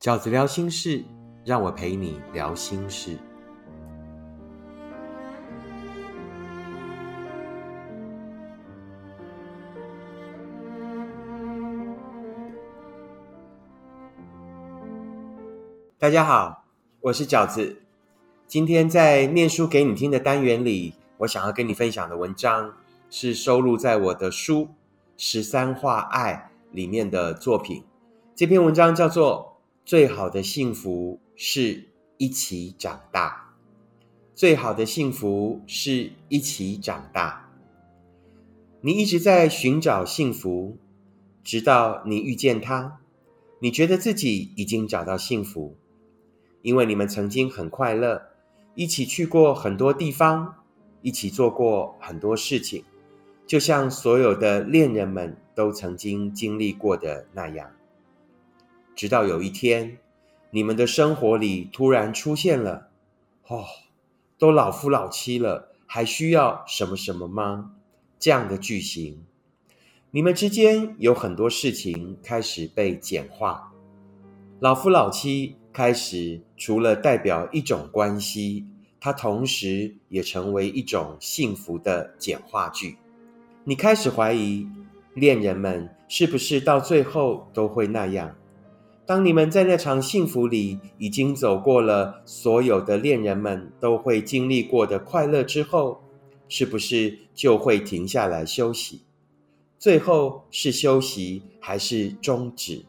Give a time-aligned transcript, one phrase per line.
[0.00, 1.04] 饺子聊心事，
[1.44, 3.18] 让我陪你聊心事。
[15.98, 16.64] 大家好，
[17.02, 17.82] 我是饺子。
[18.46, 22.72] 今天在念书给你听的单元里，我想要跟你分享的文章
[23.10, 24.62] 是收录在我的书
[25.18, 27.84] 《十三画爱》里面的作品。
[28.34, 29.48] 这篇文章叫做
[29.84, 33.54] 《最好的幸福是一起长大》。
[34.34, 37.50] 最好的幸福是一起长大。
[38.80, 40.78] 你一直在寻找幸福，
[41.42, 43.00] 直到你遇见他，
[43.58, 45.76] 你觉得自己已经找到幸福。
[46.62, 48.22] 因为你们曾经很快乐，
[48.74, 50.54] 一起去过很多地方，
[51.02, 52.84] 一起做过很多事情，
[53.46, 57.70] 就像所有的恋人们都曾经经历过的那样。
[59.00, 59.96] 直到有一天，
[60.50, 62.88] 你们的生活里突然出现了
[63.48, 63.64] “哦，
[64.36, 67.72] 都老夫老妻了，还需要什么什么吗？”
[68.20, 69.24] 这样的句型，
[70.10, 73.72] 你们之间有很多事情开始被简化，
[74.58, 75.56] 老夫老妻。
[75.72, 78.66] 开始，除了代表一种关系，
[79.00, 82.98] 它同时也成为一种幸福的简化句。
[83.64, 84.68] 你开始怀疑，
[85.14, 88.36] 恋人们是不是到最后都会那样？
[89.10, 96.00] 当你们在那场幸福里已经走过了所有的恋人们都会经历过的快乐之后，
[96.48, 99.00] 是不是就会停下来休息？
[99.80, 102.84] 最后是休息还是终止？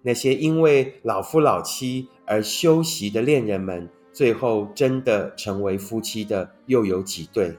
[0.00, 7.58] 那些因为老夫老妻而休息的恋人们，最后真的成为夫妻的又有几对？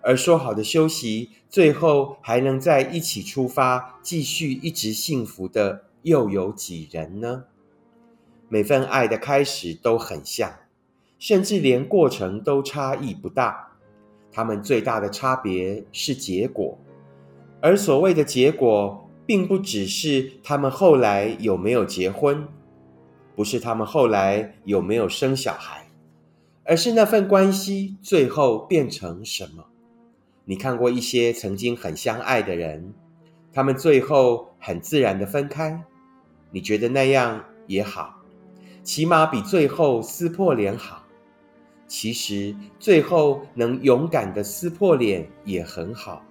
[0.00, 7.44] 而说好的休息，最后还能在一起出发，继续一直幸福的又有几人呢？
[8.48, 10.50] 每份爱的开始都很像，
[11.18, 13.72] 甚至连过程都差异不大。
[14.30, 16.78] 他们最大的差别是结果，
[17.60, 19.00] 而所谓的结果。
[19.26, 22.46] 并不只是他们后来有没有结婚，
[23.34, 25.86] 不是他们后来有没有生小孩，
[26.64, 29.64] 而是那份关系最后变成什么？
[30.44, 32.92] 你看过一些曾经很相爱的人，
[33.50, 35.82] 他们最后很自然的分开，
[36.54, 38.22] 你觉得那样也好，
[38.84, 41.04] 起码比最后撕破脸好。
[41.88, 46.24] 其实最后能勇敢的撕破脸也很好。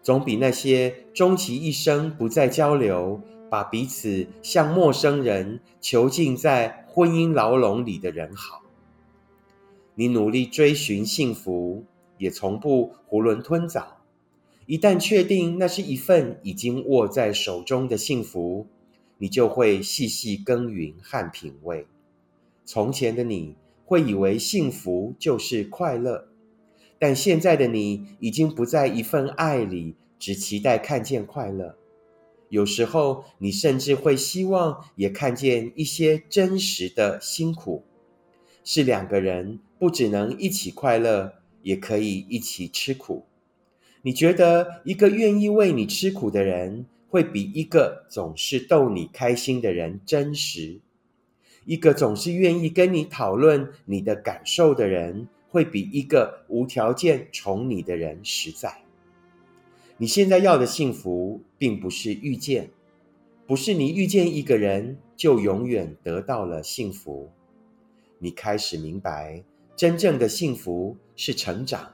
[0.00, 3.20] 总比那些终其一生不再交流，
[3.50, 8.62] 把彼此像陌生人囚禁在婚姻牢笼里的人好。
[9.96, 11.84] 你努力追寻幸福，
[12.18, 13.98] 也从不囫囵吞枣。
[14.66, 18.68] 一旦确定那是一份已经握在手中的幸福，
[19.22, 21.86] 你就会细细耕耘和品味。
[22.64, 26.26] 从前的你会以为幸福就是快乐。
[26.98, 31.76] 但现在的你已经不在一份爱里，只期待看见快乐。
[32.48, 37.84] 有时候，你甚至会希望也看见一些真实的辛苦。
[38.64, 43.24] 是两个人不只能一起快乐，也可以一起吃苦。
[44.02, 50.80] 你觉得一个愿意为你吃苦的人，会比一个总是逗你开心的人真实？
[51.66, 55.28] 一个总是愿意跟你讨论你的感受的人？
[55.50, 58.78] 会比一个无条件宠你的人实在。
[59.98, 62.70] 你现在要的幸福，并不是遇见，
[63.46, 67.30] 不是你遇见一个人就永远得到了幸福。
[68.20, 69.44] 你开始明白，
[69.76, 71.92] 真正的幸福是成长，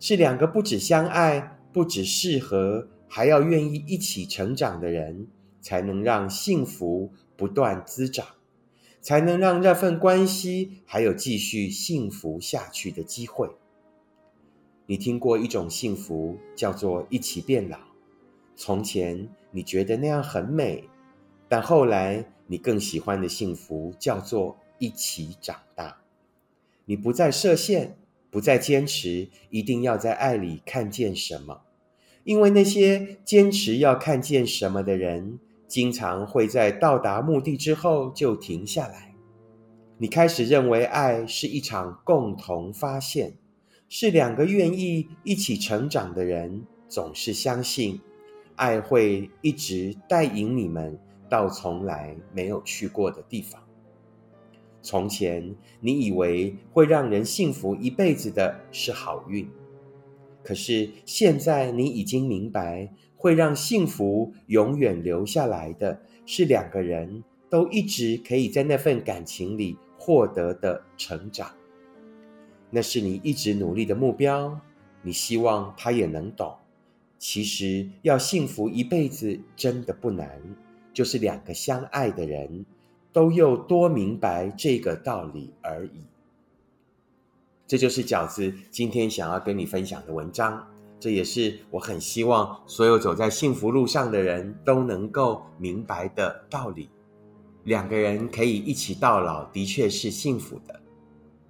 [0.00, 5.26] 是两个不止相爱、不止适合，还要愿意一起成长的人，
[5.60, 8.26] 才能让幸福不断滋长。
[9.02, 13.48] 才能让这份关系还有继续幸福下去的机会。
[14.84, 17.78] 你听过一种幸福叫做一起变老。
[18.56, 20.84] 从前你觉得那样很美，
[21.48, 26.02] 但后来你更喜欢的幸福叫做一起长大。
[26.84, 27.96] 你不再设限，
[28.30, 31.62] 不再坚持一定要在爱里看见什么，
[32.30, 35.40] 因为那些坚持要看见什么的人。
[35.66, 39.12] 经常会在到达目的之后就停下来。
[39.98, 43.34] 你开始认为爱是一场共同发现，
[43.88, 46.64] 是两个愿意一起成长的人。
[46.88, 48.00] 总是相信
[48.54, 50.96] 爱会一直带引你们
[51.28, 53.60] 到从来没有去过的地方。
[54.82, 59.48] 从前你以为会让人幸福一辈子的是好运，
[60.42, 62.90] 可是现在你已经明白。
[63.22, 71.52] 会让幸福永远留下来的是两个人都一直可以在那份感情里获得的成长。
[72.70, 74.58] 那是你一直努力的目标，
[75.02, 76.56] 你希望他也能懂。
[77.18, 80.40] 其实要幸福一辈子真的不难，
[80.94, 82.64] 就是两个相爱的人
[83.12, 86.06] 都又多明白这个道理而已。
[87.70, 90.66] 这就是饺子今天想要跟你分享的文章，
[90.98, 96.90] 这也是我很希望所有走在幸福路上的人都能够明白的道理。
[97.62, 100.80] 两个人可以一起到老，的确是幸福的。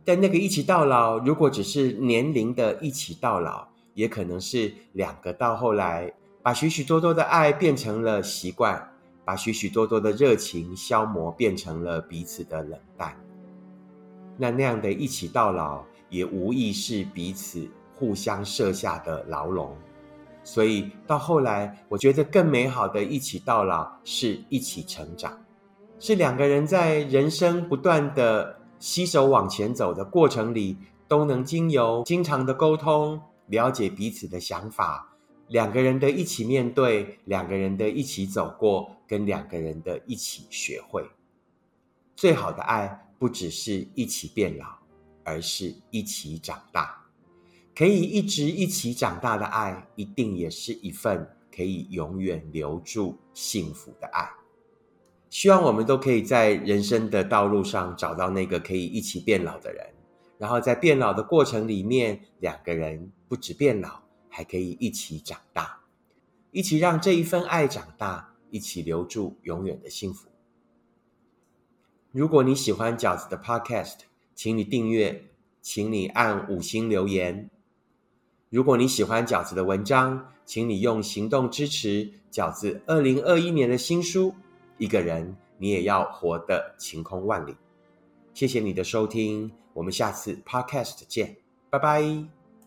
[0.05, 6.13] 但那个一起到老，如果只是年龄的一起到老，也可能是两个到后来，
[6.43, 8.93] 把许许多多的爱变成了习惯，
[9.25, 13.19] 把许许多多的热情消磨，变成了彼此的冷淡。
[14.37, 19.75] 那那样的一起到老，也无疑是彼此互相设下的牢笼。
[20.43, 25.43] 所以到后来，我觉得更美好的一起到老，是一起成长，
[25.99, 30.77] 是两个人在人生不断的携手往前走的过程里，
[31.07, 33.21] 都能经由经常的沟通。
[33.47, 35.17] 了解彼此的想法，
[35.49, 41.05] 两个人的一起面对，两个人的一起走过，跟两个人的一起学会。
[42.15, 44.67] 最好的爱不只是一起变老，
[45.31, 47.07] 而是一起长大。
[47.73, 54.29] 可以一直一起长大的爱，一定也是一份可以永远留住幸福的爱。
[55.31, 59.87] 希望我们都可以在人生的道路上找到那个可以一起变老的人。
[60.37, 65.81] 然后在变老的过程里面，两个人不止变老，还可以一起长大，
[66.51, 70.29] 一起让这一份爱长大，一起留住永远的幸福。
[72.11, 74.10] 如果你喜欢饺子的 Podcast，
[74.41, 75.23] 请你订阅，
[75.61, 77.51] 请你按五星留言。
[78.49, 84.31] 如果你喜欢饺子的文章，请你用行动支持饺子二零二一年的新书
[84.79, 87.53] 《一个人你也要活得晴空万里》。
[88.33, 89.53] 谢谢你的收听。
[89.75, 91.37] 我们下次 Podcast 见，
[91.69, 92.40] 拜拜。